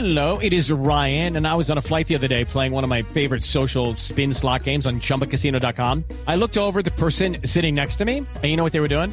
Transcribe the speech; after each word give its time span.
Hello, 0.00 0.38
it 0.38 0.54
is 0.54 0.70
Ryan, 0.72 1.36
and 1.36 1.46
I 1.46 1.54
was 1.56 1.70
on 1.70 1.76
a 1.76 1.82
flight 1.82 2.08
the 2.08 2.14
other 2.14 2.26
day 2.26 2.42
playing 2.42 2.72
one 2.72 2.84
of 2.84 2.88
my 2.88 3.02
favorite 3.12 3.44
social 3.44 3.96
spin 3.96 4.32
slot 4.32 4.64
games 4.64 4.86
on 4.86 4.98
chumbacasino.com. 5.00 6.04
I 6.26 6.36
looked 6.36 6.56
over 6.56 6.80
the 6.80 6.90
person 6.92 7.36
sitting 7.44 7.74
next 7.74 7.96
to 7.96 8.06
me, 8.06 8.16
and 8.16 8.44
you 8.44 8.56
know 8.56 8.64
what 8.64 8.72
they 8.72 8.80
were 8.80 8.88
doing? 8.88 9.12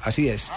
Así 0.00 0.28
es. 0.28 0.50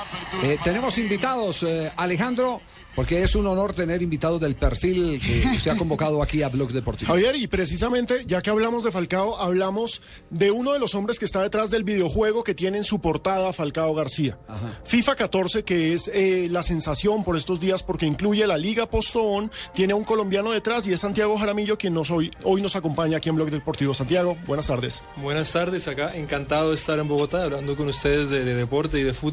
Eh, 0.44 0.58
tenemos 0.64 0.98
invitados, 0.98 1.62
eh, 1.64 1.92
Alejandro, 1.98 2.62
porque 2.96 3.22
es 3.22 3.36
un 3.36 3.46
honor 3.46 3.74
tener 3.74 4.02
invitados 4.02 4.40
del 4.42 4.56
perfil 4.56 5.22
que 5.22 5.44
usted 5.56 5.72
ha 5.72 5.78
convocado 5.78 6.24
aquí 6.24 6.42
a 6.42 6.50
Blog 6.50 6.72
Deportivo. 6.72 7.12
Javier, 7.12 7.36
y 7.36 7.46
precisamente, 7.46 8.24
ya 8.26 8.42
que 8.42 8.50
hablamos 8.50 8.84
de 8.84 8.92
Falcao, 8.92 9.38
hablamos 9.38 10.02
de 10.32 10.50
uno 10.50 10.72
de 10.74 10.80
los 10.80 10.96
hombres 10.96 11.20
que 11.20 11.26
está 11.26 11.44
detrás 11.44 11.70
del 11.70 11.84
videojuego 11.84 12.44
que 12.44 12.56
tiene 12.56 12.78
en 12.80 12.84
su 12.86 13.00
portada 13.02 13.54
Falcao 13.54 13.94
García. 13.94 14.40
FIFA 14.86 15.16
14, 15.16 15.64
que 15.64 15.94
es 15.94 16.10
eh, 16.12 16.48
la 16.50 16.64
sensación 16.64 17.24
por 17.24 17.38
estos 17.38 17.60
días 17.60 17.84
porque 17.84 18.08
incluye 18.08 18.48
la 18.48 18.58
Liga 18.58 18.88
Postón, 18.88 19.52
tiene 19.76 19.94
a 19.94 19.96
un 19.96 20.06
colombiano 20.06 20.52
detrás 20.52 20.88
y 20.88 20.94
es 20.94 21.02
Santiago 21.02 21.38
Jaramillo 21.38 21.78
quien 21.78 21.94
nos 21.94 22.10
hoy, 22.10 22.32
hoy 22.44 22.62
nos 22.64 22.76
acompaña 22.76 23.18
aquí 23.18 23.30
en 23.30 23.36
Blog 23.36 23.52
Deportivo. 23.52 23.94
Santiago, 23.94 24.38
buenas 24.48 24.68
tardes. 24.68 25.04
Buenas 25.18 25.52
tardes, 25.52 25.88
acá 25.88 26.16
encantado 26.16 26.70
de 26.70 26.76
estar 26.76 26.98
en 26.98 27.08
Bogotá 27.08 27.44
hablando 27.44 27.76
con 27.76 27.90
ustedes 27.90 28.32
de, 28.32 28.44
de 28.44 28.56
deporte 28.56 29.00
y 29.00 29.04
de 29.04 29.14
fútbol. 29.14 29.25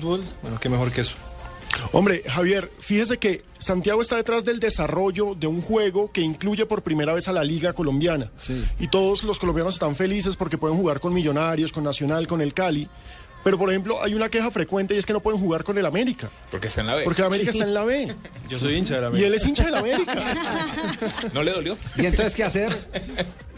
Bueno, 0.42 0.58
qué 0.60 0.68
mejor 0.68 0.90
que 0.92 1.02
eso. 1.02 1.16
Hombre, 1.92 2.22
Javier, 2.26 2.70
fíjese 2.80 3.16
que 3.18 3.42
Santiago 3.58 4.02
está 4.02 4.16
detrás 4.16 4.44
del 4.44 4.60
desarrollo 4.60 5.34
de 5.34 5.46
un 5.46 5.62
juego 5.62 6.10
que 6.12 6.20
incluye 6.20 6.66
por 6.66 6.82
primera 6.82 7.14
vez 7.14 7.28
a 7.28 7.32
la 7.32 7.42
Liga 7.44 7.72
Colombiana. 7.72 8.30
Sí. 8.36 8.62
Y 8.78 8.88
todos 8.88 9.24
los 9.24 9.38
colombianos 9.38 9.74
están 9.74 9.96
felices 9.96 10.36
porque 10.36 10.58
pueden 10.58 10.76
jugar 10.76 11.00
con 11.00 11.14
Millonarios, 11.14 11.72
con 11.72 11.82
Nacional, 11.84 12.26
con 12.26 12.42
el 12.42 12.52
Cali. 12.52 12.88
Pero, 13.42 13.58
por 13.58 13.70
ejemplo, 13.70 14.00
hay 14.02 14.14
una 14.14 14.28
queja 14.28 14.50
frecuente 14.52 14.94
y 14.94 14.98
es 14.98 15.06
que 15.06 15.12
no 15.12 15.20
pueden 15.20 15.40
jugar 15.40 15.64
con 15.64 15.76
el 15.76 15.84
América. 15.86 16.30
Porque 16.50 16.68
está 16.68 16.82
en 16.82 16.86
la 16.88 16.94
B. 16.94 17.04
Porque 17.04 17.22
el 17.22 17.26
América 17.26 17.50
está 17.50 17.64
en 17.64 17.74
la 17.74 17.84
B. 17.84 18.14
Yo 18.48 18.60
soy 18.60 18.76
hincha 18.76 18.94
de 18.96 19.00
la 19.00 19.06
Y 19.06 19.08
América. 19.08 19.26
él 19.28 19.34
es 19.34 19.46
hincha 19.46 19.64
del 19.64 19.74
América. 19.74 20.86
¿No 21.32 21.42
le 21.42 21.50
dolió? 21.52 21.76
¿Y 21.96 22.06
entonces 22.06 22.36
qué 22.36 22.44
hacer? 22.44 22.76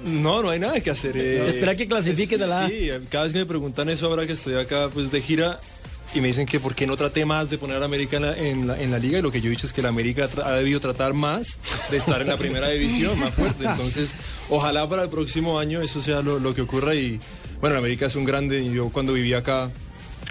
No, 0.05 0.43
no 0.43 0.51
hay 0.51 0.59
nada 0.61 0.81
que 0.81 0.91
hacer. 0.91 1.17
eh. 1.17 1.49
Espera 1.49 1.77
que 1.77 1.87
clasifique 1.87 2.39
de 2.39 2.47
la 2.47 2.65
A. 2.65 2.69
Sí, 2.69 2.89
cada 3.11 3.25
vez 3.25 3.33
que 3.35 3.41
me 3.41 3.47
preguntan 3.47 3.89
eso 3.91 4.07
ahora 4.07 4.27
que 4.27 4.33
estoy 4.35 4.55
acá 4.55 4.89
pues 4.95 5.11
de 5.11 5.21
gira 5.21 5.61
y 6.13 6.21
me 6.21 6.29
dicen 6.29 6.47
que 6.47 6.61
por 6.61 6.75
qué 6.75 6.87
no 6.87 6.97
traté 6.97 7.25
más 7.25 7.51
de 7.51 7.59
poner 7.59 7.83
a 7.83 7.85
América 7.85 8.17
en 8.17 8.23
la, 8.23 8.37
en 8.37 8.71
en 8.71 8.91
la 8.91 8.99
liga 8.99 9.19
y 9.19 9.23
lo 9.23 9.31
que 9.33 9.41
yo 9.41 9.49
he 9.49 9.51
dicho 9.51 9.67
es 9.67 9.73
que 9.73 9.83
la 9.83 9.89
América 9.89 10.29
ha 10.45 10.53
debido 10.53 10.81
tratar 10.81 11.15
más 11.15 11.59
de 11.91 11.97
estar 11.97 12.21
en 12.21 12.29
la 12.29 12.37
primera 12.37 12.69
división, 12.69 13.19
más 13.19 13.35
fuerte. 13.35 13.65
Entonces, 13.65 14.15
ojalá 14.49 14.89
para 14.89 15.05
el 15.05 15.09
próximo 15.09 15.59
año 15.59 15.81
eso 15.81 16.01
sea 16.03 16.23
lo, 16.23 16.39
lo 16.39 16.55
que 16.55 16.63
ocurra 16.63 16.95
y 16.95 17.19
bueno, 17.61 17.75
la 17.75 17.81
América 17.81 18.07
es 18.07 18.15
un 18.15 18.25
grande 18.25 18.61
y 18.61 18.73
yo 18.73 18.91
cuando 18.91 19.15
vivía 19.15 19.39
acá 19.39 19.71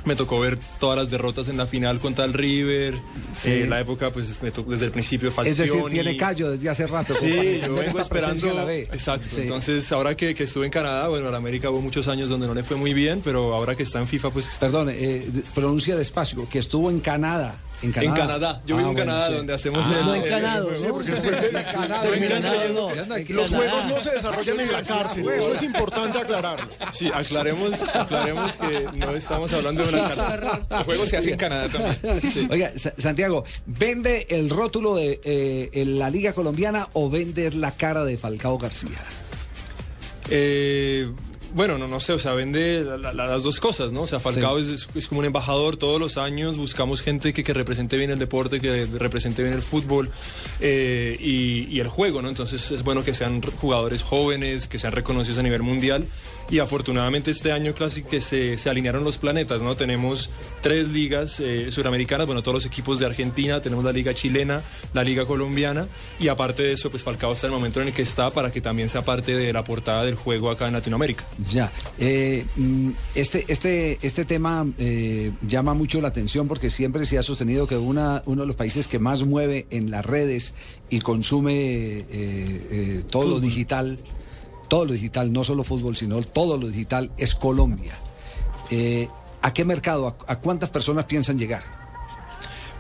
me 0.06 0.16
tocó 0.16 0.40
ver 0.40 0.58
todas 0.80 0.98
las 0.98 1.10
derrotas 1.10 1.48
en 1.48 1.58
la 1.58 1.66
final 1.66 2.00
contra 2.00 2.26
el 2.26 2.34
River, 2.34 2.96
Sí. 3.42 3.52
eh, 3.52 3.66
la 3.68 3.80
época 3.80 4.10
pues 4.12 4.42
me 4.42 4.52
tocó 4.52 4.72
desde 4.72 4.86
el 4.86 4.92
principio 4.92 5.30
Es 5.30 5.36
Falcioni. 5.36 5.70
decir, 5.72 5.86
tiene 5.92 6.18
callo 6.18 6.52
desde 6.52 6.70
hace 6.70 6.88
rato. 6.88 7.14
Sí, 7.14 7.62
yo 7.66 7.74
vengo 7.76 8.00
esperando. 8.00 8.48
en 8.48 8.56
la 8.56 8.64
B. 8.66 8.82
Exacto. 8.92 9.28
Sí. 9.30 9.42
Entonces, 9.42 9.92
ahora 9.92 10.16
que, 10.16 10.36
que 10.36 10.44
estuve 10.44 10.66
en 10.66 10.72
Canadá, 10.72 11.08
bueno, 11.08 11.30
en 11.30 11.36
América 11.36 11.70
hubo 11.70 11.82
muchos 11.82 12.08
años 12.08 12.30
donde 12.30 12.48
no 12.48 12.54
le 12.54 12.64
fue 12.64 12.78
muy 12.78 12.94
bien, 12.94 13.22
pero 13.24 13.54
ahora 13.54 13.76
que 13.76 13.84
está 13.84 14.00
en 14.00 14.08
FIFA, 14.08 14.30
pues. 14.32 14.58
Perdón, 14.60 14.90
eh, 14.92 15.26
pronuncia 15.56 15.96
despacio, 15.96 16.48
que 16.50 16.60
estuvo 16.60 16.90
en 16.90 17.00
Canadá. 17.00 17.56
En 17.84 17.92
Canadá. 17.92 18.10
En 18.14 18.16
Canadá. 18.28 18.62
Yo 18.66 18.76
Ah, 18.76 18.78
vivo 18.80 18.90
en 18.90 18.96
bueno, 18.96 19.12
Canadá, 19.12 19.28
sí. 19.30 19.34
donde 19.36 19.54
hacemos 19.54 19.86
Ah, 19.88 20.00
el. 20.00 20.06
No 20.06 20.16
en 20.16 20.24
Canadá. 20.24 20.64
Porque 20.90 21.12
después 21.12 21.38
de-. 21.38 23.34
Los 23.34 23.50
juegos 23.50 23.86
no 23.86 24.00
se 24.00 24.12
desarrollan 24.12 24.60
en 24.60 24.72
la 24.72 24.82
cárcel. 24.84 25.30
Eso 25.30 25.54
es 25.54 25.62
importante 25.64 26.18
aclararlo. 26.20 26.68
Sí, 26.92 27.12
aclaremos, 27.14 27.82
aclaremos 27.94 28.58
que 28.58 28.88
no 28.96 29.12
estamos 29.16 29.52
hablando 29.54 29.84
de 29.86 29.90
una 30.00 30.16
cárcel. 30.16 30.50
El 30.70 30.84
juego 30.86 31.06
se 31.06 31.18
hace 31.18 31.32
en 31.32 31.38
Canadá 31.38 31.70
también. 31.70 32.50
Oiga, 32.52 32.72
Sa- 32.76 32.94
Santiago, 32.98 33.44
¿vende 33.66 34.28
el 34.30 34.50
rótulo 34.50 34.96
de 34.96 35.20
eh, 35.24 35.70
en 35.74 36.00
la 36.00 36.10
Liga 36.10 36.34
Colombiana 36.34 36.88
o 36.94 37.10
vende 37.10 37.52
la 37.52 37.72
cara 37.72 38.04
de 38.06 38.18
Falcao 38.18 38.58
García? 38.58 39.00
Eh, 40.30 41.12
bueno, 41.54 41.78
no, 41.78 41.88
no 41.88 42.00
sé, 42.00 42.14
o 42.14 42.20
sea, 42.20 42.34
vende 42.34 42.82
la- 42.84 42.98
la- 43.14 43.28
las 43.28 43.44
dos 43.44 43.60
cosas, 43.60 43.92
¿no? 43.92 44.02
O 44.02 44.08
sea, 44.08 44.20
Falcao 44.20 44.58
es, 44.60 44.68
es- 44.70 44.88
es 44.96 45.08
como 45.08 45.20
un 45.20 45.26
embajador 45.26 45.78
todos 45.78 46.00
los 46.00 46.18
años, 46.18 46.58
buscamos 46.58 47.02
gente 47.02 47.32
que, 47.34 47.44
que 47.44 47.54
represente 47.54 47.98
bien 47.98 48.12
el 48.12 48.20
deporte, 48.20 48.60
que 48.60 48.86
represente 48.98 49.44
bien 49.44 49.54
el 49.56 49.62
fútbol 49.62 50.10
eh, 50.60 51.18
y, 51.20 51.68
y 51.70 51.80
el 51.80 51.88
juego, 51.88 52.22
¿no? 52.22 52.30
Entonces 52.30 52.72
es 52.72 52.84
bueno 52.84 53.04
que 53.04 53.14
sean 53.14 53.42
jugadores 53.42 54.04
jóvenes, 54.04 54.68
que 54.68 54.80
sean 54.80 54.94
reconocidos 54.94 55.38
a 55.40 55.44
nivel 55.44 55.62
mundial 55.64 56.06
y 56.50 56.60
afortunadamente 56.60 57.32
este 57.32 57.52
año 57.52 57.74
casi 57.74 58.04
que 58.04 58.20
se, 58.20 58.58
se 58.58 58.70
alinearon 58.70 59.04
los 59.04 59.18
planetas, 59.18 59.62
¿no? 59.62 59.76
Tenemos 59.76 60.30
tres 60.62 60.90
ligas 60.90 61.40
eh, 61.40 61.72
suramericanas, 61.72 62.26
bueno, 62.28 62.42
todos 62.44 62.56
los 62.56 62.66
equipos 62.66 63.00
de 63.00 63.06
Argentina, 63.06 63.62
tenemos 63.62 63.84
la 63.86 63.92
liga 63.92 64.14
chilena, 64.14 64.62
la 64.94 65.04
liga 65.04 65.26
colombiana 65.26 65.88
y 66.20 66.28
aparte 66.28 66.64
de 66.64 66.74
eso, 66.74 66.90
pues 66.92 67.04
Falcao 67.04 67.34
está 67.34 67.48
en 67.48 67.54
el 67.54 67.60
momento 67.60 67.82
en 67.82 67.88
el 67.88 67.94
que 67.94 68.02
está 68.02 68.30
para 68.32 68.52
que 68.52 68.60
también 68.62 68.90
sea 68.90 69.04
parte 69.04 69.36
de 69.36 69.54
la 69.54 69.64
portada 69.64 70.04
del 70.04 70.16
juego 70.16 70.50
acá 70.50 70.68
en 70.68 70.74
Latinoamérica. 70.74 71.24
Ya. 71.50 71.72
Eh, 71.98 72.46
mm, 72.56 72.90
este, 73.16 73.46
este, 73.48 74.00
este 74.02 74.26
tema 74.26 74.66
eh, 74.78 75.32
llama 75.48 75.74
mucho 75.74 76.00
la 76.02 76.10
atención 76.10 76.48
porque 76.48 76.70
siempre 76.70 77.06
se 77.06 77.18
ha 77.18 77.22
sostenido 77.22 77.68
que 77.68 77.78
una, 77.78 78.22
uno 78.26 78.42
de 78.42 78.48
los 78.48 78.56
países 78.56 78.88
que 78.88 79.00
más 79.00 79.24
mueve 79.24 79.66
en 79.70 79.92
las 79.92 80.06
redes 80.06 80.54
y 80.90 81.00
consume 81.00 82.06
eh, 82.10 83.04
todo 83.10 83.28
lo 83.28 83.40
digital, 83.40 84.00
todo 84.68 84.86
lo 84.86 84.94
digital, 84.94 85.32
no 85.34 85.44
solo 85.44 85.64
fútbol, 85.64 85.96
sino 85.96 86.22
todo 86.22 86.58
lo 86.58 86.68
digital, 86.68 87.12
es 87.18 87.36
Colombia. 87.36 87.98
¿A 89.42 89.54
qué 89.54 89.66
mercado, 89.66 90.08
a, 90.08 90.32
a 90.32 90.40
cuántas 90.40 90.70
personas 90.70 91.06
piensan 91.06 91.38
llegar? 91.38 91.83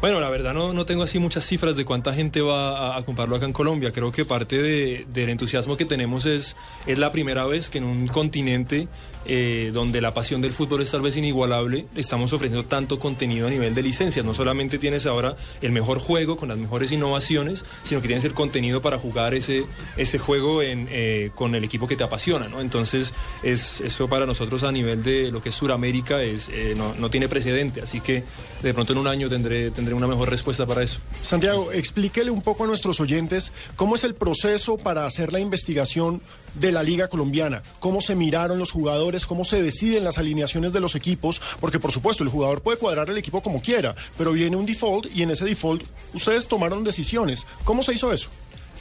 Bueno, 0.04 0.20
la 0.20 0.28
verdad 0.30 0.54
no, 0.54 0.74
no 0.74 0.86
tengo 0.86 1.04
así 1.04 1.18
muchas 1.18 1.46
cifras 1.46 1.78
de 1.78 1.86
cuánta 1.86 2.14
gente 2.14 2.42
va 2.42 2.98
a, 2.98 3.06
comprarlo 3.06 3.38
acá 3.38 3.46
en 3.46 3.54
Colombia. 3.54 3.94
Creo 3.94 4.12
que 4.12 4.26
parte 4.26 4.62
de- 4.62 5.06
del 5.08 5.30
entusiasmo 5.30 5.78
que 5.78 5.86
tenemos 5.86 6.26
es, 6.26 6.58
es 6.86 7.00
la 7.00 7.14
primera 7.14 7.46
vez 7.46 7.70
que 7.70 7.78
en 7.78 7.86
un 7.86 8.08
continente 8.08 8.90
eh, 9.26 9.72
donde 9.74 10.02
la 10.02 10.14
pasión 10.14 10.42
del 10.42 10.54
fútbol 10.54 10.82
es 10.82 10.92
tal 10.92 11.02
vez 11.02 11.16
inigualable, 11.16 11.86
estamos 11.96 12.34
ofreciendo 12.34 12.68
tanto 12.68 13.00
contenido 13.00 13.48
a 13.48 13.50
nivel 13.50 13.74
de 13.74 13.82
licencias. 13.82 14.26
No 14.26 14.34
solamente 14.34 14.78
tienes 14.78 15.06
ahora 15.06 15.36
el 15.62 15.72
mejor 15.72 16.00
juego 16.00 16.38
con 16.38 16.50
las 16.50 16.58
mejores 16.58 16.92
innovaciones, 16.92 17.64
sino 17.84 18.02
que 18.02 18.08
tienes 18.08 18.26
el 18.26 18.34
contenido 18.34 18.82
para 18.82 18.98
jugar 18.98 19.34
ese, 19.34 19.66
ese 19.98 20.20
juego 20.20 20.62
eh, 20.62 21.32
con 21.36 21.56
el 21.56 21.64
equipo 21.64 21.88
que 21.88 21.96
te 21.96 22.04
apasiona. 22.04 22.50
Entonces, 22.60 23.14
es, 23.44 23.82
eso 23.82 24.08
para 24.08 24.26
nosotros 24.26 24.64
a 24.64 24.72
nivel 24.72 25.04
de 25.04 25.32
lo 25.32 25.42
que 25.42 25.50
es 25.50 25.56
Suramérica 25.56 26.22
es, 26.22 26.50
eh, 26.50 26.74
no, 26.76 26.94
no 26.96 27.10
tiene 27.10 27.28
precedente. 27.30 27.82
Así 27.82 28.00
que 28.02 28.24
de 28.62 28.74
pronto 28.74 28.94
en 28.94 29.00
un 29.00 29.08
año 29.08 29.30
tendré, 29.30 29.72
tendré 29.72 29.94
una 29.94 30.08
mejor 30.08 30.30
respuesta 30.30 30.66
para 30.66 30.84
eso. 30.84 31.00
Santiago, 31.22 31.72
explíquele 31.72 32.32
un 32.32 32.42
poco 32.42 32.64
a 32.64 32.68
nuestros 32.68 33.00
oyentes 33.00 33.52
cómo 33.76 33.96
es 33.96 34.04
el 34.04 34.16
proceso 34.16 34.78
para 34.78 35.06
hacer 35.06 35.32
la 35.32 35.40
investigación 35.40 36.22
de 36.56 36.72
la 36.72 36.84
Liga 36.84 37.08
Colombiana, 37.08 37.64
cómo 37.80 38.02
se 38.02 38.16
miraron 38.16 38.60
los 38.60 38.72
jugadores, 38.72 39.13
cómo 39.28 39.46
se 39.46 39.62
deciden 39.62 40.04
las 40.04 40.18
alineaciones 40.18 40.74
de 40.74 40.80
los 40.80 40.96
equipos, 40.96 41.42
porque 41.60 41.80
por 41.80 41.92
supuesto 41.92 42.24
el 42.24 42.30
jugador 42.30 42.62
puede 42.62 42.78
cuadrar 42.78 43.10
el 43.10 43.18
equipo 43.18 43.42
como 43.42 43.62
quiera, 43.62 43.96
pero 44.18 44.34
viene 44.34 44.56
un 44.56 44.66
default 44.66 45.08
y 45.14 45.22
en 45.22 45.32
ese 45.32 45.46
default 45.46 45.84
ustedes 46.14 46.48
tomaron 46.48 46.84
decisiones. 46.84 47.46
¿Cómo 47.64 47.84
se 47.84 47.94
hizo 47.94 48.12
eso? 48.12 48.30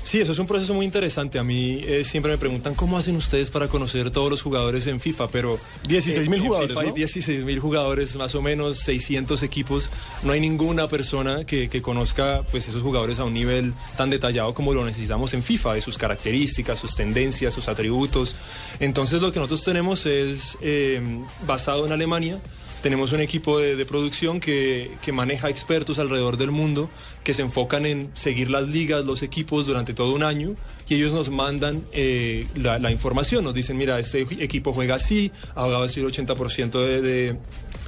Sí, 0.05 0.21
eso 0.21 0.33
es 0.33 0.39
un 0.39 0.47
proceso 0.47 0.75
muy 0.75 0.85
interesante. 0.85 1.39
A 1.39 1.45
mí 1.45 1.81
eh, 1.85 2.05
siempre 2.05 2.33
me 2.33 2.39
preguntan 2.39 2.75
cómo 2.75 2.99
hacen 2.99 3.17
ustedes 3.17 3.51
para 3.51 3.69
conocer 3.69 4.11
todos 4.11 4.31
los 4.31 4.43
jugadores 4.43 4.87
en 4.87 5.01
FIFA, 5.01 5.29
pero... 5.29 5.59
16.000 5.89 6.35
en 6.35 6.43
jugadores, 6.43 6.71
FIFA 6.71 6.81
hay 6.81 6.89
¿no? 6.89 6.95
16 6.95 7.45
mil 7.45 7.61
jugadores, 7.61 8.17
más 8.17 8.35
o 8.35 8.43
menos 8.43 8.79
600 8.79 9.43
equipos. 9.43 9.91
No 10.23 10.33
hay 10.33 10.41
ninguna 10.41 10.89
persona 10.89 11.45
que, 11.45 11.69
que 11.69 11.83
conozca 11.83 12.43
pues, 12.51 12.69
esos 12.69 12.83
jugadores 12.83 13.19
a 13.19 13.25
un 13.25 13.35
nivel 13.35 13.75
tan 13.97 14.11
detallado 14.11 14.55
como 14.55 14.75
lo 14.75 14.85
necesitamos 14.85 15.35
en 15.35 15.43
FIFA, 15.43 15.75
de 15.75 15.81
sus 15.81 15.99
características, 15.99 16.79
sus 16.79 16.95
tendencias, 16.95 17.55
sus 17.55 17.69
atributos. 17.69 18.35
Entonces 18.81 19.21
lo 19.21 19.33
que 19.33 19.39
nosotros 19.39 19.65
tenemos 19.65 20.07
es 20.07 20.59
eh, 20.61 21.01
basado 21.47 21.87
en 21.87 21.93
Alemania. 21.93 22.39
Tenemos 22.83 23.13
un 23.13 23.21
equipo 23.21 23.61
de, 23.61 23.87
producción 23.87 24.41
que, 24.41 24.91
maneja 25.13 25.49
expertos 25.49 26.01
alrededor 26.01 26.37
del 26.37 26.51
mundo 26.51 26.91
que 27.23 27.33
se 27.33 27.43
enfocan 27.43 27.87
en 27.87 28.11
seguir 28.15 28.51
las 28.51 28.67
ligas, 28.67 29.05
los 29.05 29.23
equipos 29.23 29.67
durante 29.67 29.95
todo 29.95 30.13
un 30.13 30.25
año 30.25 30.57
y 30.89 30.97
ellos 30.97 31.13
nos 31.13 31.31
mandan 31.31 31.83
eh, 31.93 32.47
la, 32.57 32.91
información. 32.91 33.45
Nos 33.45 33.55
dicen, 33.55 33.77
mira, 33.77 34.01
este 34.01 34.23
equipo 34.41 34.73
juega 34.73 34.97
así, 34.97 35.31
ha 35.55 35.63
jugado 35.63 35.85
así 35.85 36.01
el 36.01 36.07
80% 36.07 36.73
de, 36.73 37.01
de 37.01 37.37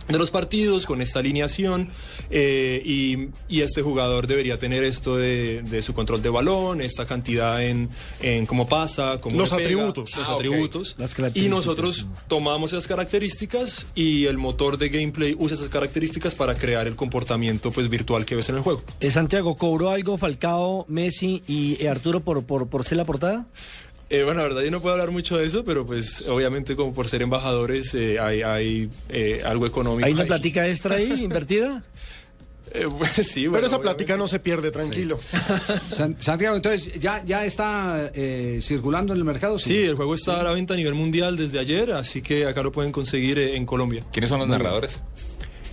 de 0.08 0.18
los 0.18 0.30
partidos 0.30 0.86
con 0.86 1.00
esta 1.00 1.20
alineación 1.20 1.88
eh, 2.30 2.82
y, 2.84 3.28
y 3.48 3.62
este 3.62 3.82
jugador 3.82 4.26
debería 4.26 4.58
tener 4.58 4.84
esto 4.84 5.16
de, 5.16 5.62
de 5.62 5.82
su 5.82 5.94
control 5.94 6.22
de 6.22 6.28
balón, 6.30 6.80
esta 6.80 7.06
cantidad 7.06 7.62
en, 7.64 7.88
en 8.20 8.46
cómo 8.46 8.68
pasa, 8.68 9.18
cómo 9.20 9.36
Los 9.38 9.50
pega, 9.50 9.62
atributos. 9.62 10.16
los 10.16 10.28
Ah, 10.28 10.34
atributos. 10.34 10.94
Las 10.98 11.14
Y 11.36 11.48
nosotros 11.48 12.06
tomamos 12.28 12.72
esas 12.72 12.86
características 12.86 13.86
y 13.94 14.26
el 14.26 14.36
motor 14.38 14.76
de 14.78 14.88
gameplay 14.88 15.34
usa 15.38 15.56
esas 15.56 15.68
características 15.68 16.34
para 16.34 16.54
crear 16.54 16.86
el 16.86 16.96
comportamiento 16.96 17.70
pues 17.70 17.88
virtual 17.88 18.24
que 18.24 18.36
ves 18.36 18.48
en 18.48 18.56
el 18.56 18.62
juego. 18.62 18.82
Eh, 19.00 19.10
Santiago, 19.10 19.56
¿cobró 19.56 19.90
algo 19.90 20.18
Falcao, 20.18 20.84
Messi 20.88 21.42
y 21.48 21.82
eh, 21.82 21.88
Arturo 21.88 22.20
por, 22.20 22.44
por, 22.44 22.68
por 22.68 22.84
ser 22.84 22.98
la 22.98 23.04
portada? 23.04 23.46
Eh, 24.10 24.22
bueno, 24.22 24.42
la 24.42 24.48
verdad 24.48 24.62
yo 24.62 24.70
no 24.70 24.80
puedo 24.80 24.92
hablar 24.92 25.10
mucho 25.10 25.36
de 25.38 25.46
eso, 25.46 25.64
pero 25.64 25.86
pues 25.86 26.26
obviamente 26.28 26.76
como 26.76 26.92
por 26.94 27.08
ser 27.08 27.22
embajadores 27.22 27.94
eh, 27.94 28.18
hay, 28.20 28.42
hay 28.42 28.90
eh, 29.08 29.42
algo 29.44 29.66
económico. 29.66 30.06
¿Hay 30.06 30.12
una 30.12 30.22
ahí. 30.22 30.28
platica 30.28 30.68
extra 30.68 30.96
ahí 30.96 31.10
invertida? 31.24 31.82
Eh, 32.72 32.86
pues, 32.98 33.12
sí, 33.28 33.40
Pero 33.42 33.50
bueno, 33.52 33.66
esa 33.66 33.76
obviamente. 33.76 33.82
plática 34.04 34.16
no 34.16 34.26
se 34.26 34.40
pierde, 34.40 34.70
tranquilo. 34.72 35.18
San- 35.90 36.20
Santiago, 36.20 36.56
entonces, 36.56 36.92
¿ya, 37.00 37.22
ya 37.24 37.44
está 37.44 38.10
eh, 38.14 38.58
circulando 38.60 39.12
en 39.12 39.20
el 39.20 39.24
mercado? 39.24 39.58
Sí, 39.60 39.78
el 39.78 39.94
juego 39.94 40.14
está 40.16 40.40
a 40.40 40.42
la 40.42 40.50
venta 40.52 40.74
a 40.74 40.76
nivel 40.76 40.94
mundial 40.94 41.36
desde 41.36 41.58
ayer, 41.60 41.92
así 41.92 42.20
que 42.20 42.46
acá 42.46 42.62
lo 42.64 42.72
pueden 42.72 42.90
conseguir 42.90 43.38
eh, 43.38 43.56
en 43.56 43.64
Colombia. 43.64 44.02
¿Quiénes 44.12 44.28
son 44.28 44.40
los 44.40 44.48
narradores? 44.48 45.02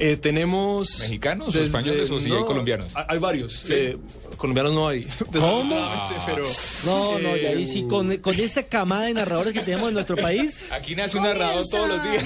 Eh, 0.04 0.18
tenemos... 0.18 1.00
¿Mexicanos 1.00 1.56
o 1.56 1.60
españoles 1.62 2.10
o 2.10 2.20
sí 2.20 2.32
hay 2.32 2.44
colombianos? 2.44 2.94
Hay, 3.08 3.20
varios. 3.20 3.70
eh, 3.70 3.98
colombianos 4.38 4.74
no 4.74 4.88
hay. 4.88 5.02
desafortunadamente, 5.32 6.16
Pero, 6.26 6.44
No, 6.86 7.20
no, 7.20 7.38
y 7.38 7.46
ahí 7.46 7.64
Eh, 7.64 7.66
sí, 7.68 7.86
con, 7.88 8.18
con 8.18 8.34
esa 8.34 8.64
camada 8.64 9.04
de 9.06 9.14
narradores 9.14 9.54
que 9.54 9.60
tenemos 9.60 9.90
en 9.90 9.94
nuestro 9.94 10.16
país. 10.16 10.64
Aquí 10.72 10.96
nace 10.96 11.18
un 11.18 11.24
narrador 11.24 11.64
todos 11.70 11.88
los 11.88 12.04
días. 12.04 12.24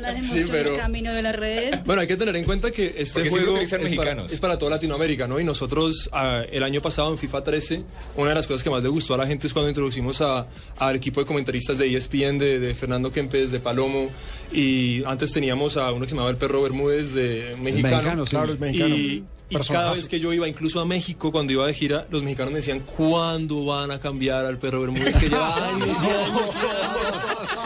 Las 0.00 0.14
emociones 0.18 0.50
pero- 0.50 0.76
camino 0.76 1.12
de 1.12 1.22
la 1.22 1.32
red. 1.32 1.80
Bueno, 1.84 2.00
hay 2.00 2.08
que 2.08 2.16
tener 2.16 2.34
en 2.36 2.44
cuenta 2.44 2.70
que 2.70 2.94
este 2.96 3.20
Porque 3.20 3.30
juego 3.30 3.58
es 3.58 3.70
para, 3.96 4.24
es 4.26 4.40
para 4.40 4.58
toda 4.58 4.70
Latinoamérica, 4.70 5.26
¿no? 5.28 5.38
Y 5.38 5.44
nosotros 5.44 6.08
ah, 6.12 6.42
el 6.50 6.62
año 6.62 6.80
pasado 6.80 7.10
en 7.12 7.18
FIFA 7.18 7.44
13, 7.44 7.82
una 8.16 8.30
de 8.30 8.34
las 8.34 8.46
cosas 8.46 8.62
que 8.64 8.70
más 8.70 8.82
le 8.82 8.88
gustó 8.88 9.12
a 9.12 9.18
la 9.18 9.26
gente 9.26 9.46
es 9.46 9.52
cuando 9.52 9.68
introducimos 9.68 10.22
a- 10.22 10.46
al 10.78 10.96
equipo 10.96 11.20
de 11.20 11.26
comentaristas 11.26 11.76
de 11.76 11.94
ESPN, 11.94 12.38
de, 12.38 12.58
de 12.58 12.74
Fernando 12.74 13.10
Kempes, 13.10 13.52
de 13.52 13.60
Palomo, 13.60 14.08
y 14.52 15.04
antes 15.04 15.32
teníamos 15.32 15.76
a 15.76 15.92
uno 15.92 16.00
que 16.04 16.08
se 16.08 16.14
llamaba 16.14 16.30
el 16.30 16.36
Perro 16.36 16.62
Bermúdez, 16.62 17.09
de 17.14 17.56
mexicano. 17.60 17.96
mexicano, 17.96 18.26
sí. 18.26 18.30
Claro, 18.30 18.52
el 18.52 18.58
mexicano. 18.58 18.94
Y, 18.94 19.24
y 19.50 19.56
cada 19.66 19.90
vez 19.92 20.08
que 20.08 20.20
yo 20.20 20.32
iba, 20.32 20.48
incluso 20.48 20.80
a 20.80 20.84
México, 20.86 21.30
cuando 21.32 21.52
iba 21.52 21.66
de 21.66 21.74
gira, 21.74 22.06
los 22.10 22.22
mexicanos 22.22 22.52
me 22.52 22.60
decían, 22.60 22.80
¿cuándo 22.80 23.64
van 23.64 23.90
a 23.90 23.98
cambiar 24.00 24.46
al 24.46 24.58
Perro 24.58 24.80
Bermúdez? 24.82 25.16
Que 25.18 25.28
lleva 25.28 25.54
años 25.68 25.96
y 26.02 26.06
años 26.06 26.54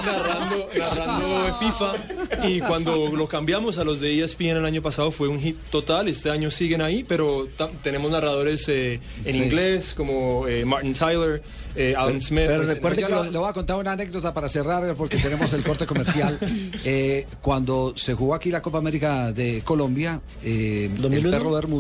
narrando, 0.05 0.69
narrando 0.77 1.57
FIFA. 1.59 2.49
Y 2.49 2.61
cuando 2.61 3.09
lo 3.15 3.29
cambiamos 3.29 3.79
a 3.79 3.85
los 3.85 4.01
de 4.01 4.23
ESPN 4.23 4.57
el 4.59 4.65
año 4.65 4.83
pasado 4.83 5.11
fue 5.13 5.29
un 5.29 5.41
hit 5.41 5.57
total. 5.71 6.09
Este 6.09 6.31
año 6.31 6.51
siguen 6.51 6.83
ahí, 6.83 7.05
pero 7.05 7.49
tenemos 7.83 8.11
narradores 8.11 8.69
eh, 8.69 9.01
en 9.25 9.33
Sí. 9.35 9.43
inglés, 9.43 9.95
como 9.97 10.47
eh, 10.49 10.65
Martin 10.65 10.93
Tyler, 10.95 11.43
eh, 11.77 11.95
Alan 11.97 12.21
Smith. 12.21 12.45
pero 12.47 12.63
recuerde 12.63 13.03
que 13.03 13.09
le, 13.09 13.15
lo- 13.15 13.25
le 13.31 13.39
voy 13.39 13.49
a 13.49 13.53
contar 13.53 13.77
una 13.77 13.93
anécdota 13.93 14.33
para 14.33 14.49
cerrar 14.49 14.95
porque 14.95 15.17
tenemos 15.17 15.53
el 15.53 15.63
corte 15.63 15.87
comercial. 15.87 16.39
Eh, 16.87 17.27
cuando 17.41 17.95
se 17.97 18.13
jugó 18.15 18.35
aquí 18.35 18.51
la 18.51 18.61
Copa 18.61 18.77
América 18.79 19.33
de 19.33 19.63
Colombia, 19.65 20.21
eh, 20.43 20.91
el 20.95 21.01
2001. 21.01 21.31
perro 21.31 21.53
Bermúdez 21.53 21.74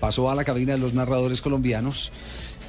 pasó 0.00 0.30
a 0.30 0.34
la 0.34 0.44
cabina 0.44 0.72
de 0.74 0.78
los 0.78 0.94
narradores 0.94 1.40
colombianos, 1.40 2.10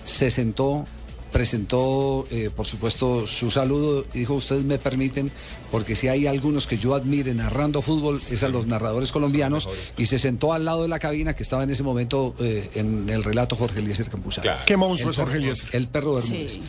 se 0.05 0.29
sentó, 0.31 0.85
presentó, 1.31 2.27
eh, 2.29 2.49
por 2.55 2.65
supuesto, 2.65 3.25
su 3.27 3.49
saludo 3.49 4.05
y 4.13 4.19
dijo, 4.19 4.35
ustedes 4.35 4.63
me 4.63 4.77
permiten, 4.77 5.31
porque 5.71 5.95
si 5.95 6.07
hay 6.07 6.27
algunos 6.27 6.67
que 6.67 6.77
yo 6.77 6.93
admire 6.93 7.33
narrando 7.33 7.81
fútbol, 7.81 8.17
es 8.17 8.43
a 8.43 8.49
los 8.49 8.67
narradores 8.67 9.11
colombianos, 9.11 9.67
y 9.97 10.05
se 10.05 10.19
sentó 10.19 10.53
al 10.53 10.63
lado 10.65 10.83
de 10.83 10.87
la 10.89 10.99
cabina 10.99 11.35
que 11.35 11.41
estaba 11.43 11.63
en 11.63 11.71
ese 11.71 11.81
momento 11.83 12.35
eh, 12.39 12.69
en 12.75 13.09
el 13.09 13.23
relato 13.23 13.55
Jorge 13.55 13.79
Eliezer 13.79 14.09
Campuzano. 14.09 14.43
Claro. 14.43 14.61
Qué 14.65 14.77
monstruo 14.77 15.09
El 15.09 15.11
es 15.11 15.17
Jorge 15.17 15.33
perro- 15.33 15.41
Eliezer. 15.43 15.69
El 15.75 15.87
perro 15.87 16.13
Bermúdez. 16.15 16.51
Sí. 16.53 16.61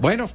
Bueno, 0.00 0.30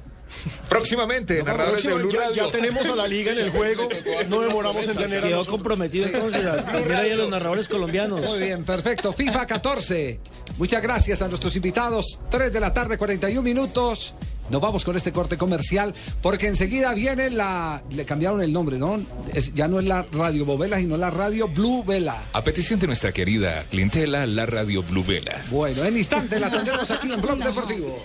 Próximamente, 0.68 1.42
narradores 1.42 1.82
de 1.82 1.94
Blue 1.94 2.10
ya, 2.12 2.20
Radio. 2.28 2.46
ya 2.46 2.50
tenemos 2.50 2.86
a 2.86 2.96
la 2.96 3.06
liga 3.08 3.32
en 3.32 3.38
el 3.38 3.50
juego. 3.50 3.88
No 4.28 4.40
demoramos 4.40 4.86
en 4.88 4.96
tener 4.96 5.24
a 5.24 5.28
Quedó 5.28 5.44
comprometido 5.46 6.06
entonces 6.06 6.44
a 6.46 6.64
tener 6.64 6.94
ahí 6.94 7.10
a 7.10 7.16
los 7.16 7.28
narradores 7.30 7.68
colombianos. 7.68 8.20
Muy 8.22 8.38
bien, 8.40 8.64
perfecto. 8.64 9.12
FIFA 9.12 9.46
14. 9.46 10.20
Muchas 10.58 10.82
gracias 10.82 11.22
a 11.22 11.28
nuestros 11.28 11.54
invitados. 11.56 12.18
3 12.30 12.52
de 12.52 12.60
la 12.60 12.72
tarde, 12.72 12.96
41 12.98 13.42
minutos. 13.42 14.14
Nos 14.50 14.60
vamos 14.60 14.84
con 14.84 14.96
este 14.96 15.12
corte 15.12 15.36
comercial 15.36 15.94
porque 16.22 16.48
enseguida 16.48 16.92
viene 16.92 17.30
la... 17.30 17.82
Le 17.92 18.04
cambiaron 18.04 18.42
el 18.42 18.52
nombre, 18.52 18.78
¿no? 18.78 19.00
Es- 19.32 19.54
ya 19.54 19.68
no 19.68 19.78
es 19.78 19.86
la 19.86 20.04
Radio 20.12 20.44
Bovela, 20.44 20.78
sino 20.78 20.96
la 20.96 21.08
Radio 21.10 21.46
Blue 21.46 21.84
Vela. 21.84 22.20
A 22.32 22.42
petición 22.42 22.80
de 22.80 22.88
nuestra 22.88 23.12
querida 23.12 23.62
clientela, 23.70 24.26
la 24.26 24.46
radio 24.46 24.82
Blue 24.82 25.04
Vela. 25.04 25.40
Bueno, 25.50 25.84
en 25.84 25.96
instante 25.96 26.38
la 26.40 26.50
tendremos 26.50 26.90
aquí 26.90 27.12
en 27.12 27.20
Blog 27.20 27.38
Deportivo. 27.38 28.02